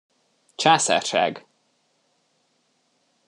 Császárság! 0.55 1.45